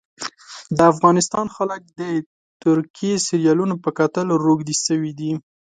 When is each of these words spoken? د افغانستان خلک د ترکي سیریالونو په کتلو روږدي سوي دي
د 0.77 0.79
افغانستان 0.93 1.45
خلک 1.55 1.81
د 1.99 2.01
ترکي 2.63 3.11
سیریالونو 3.27 3.75
په 3.83 3.89
کتلو 3.99 4.33
روږدي 4.45 4.75
سوي 4.85 5.11
دي 5.19 5.31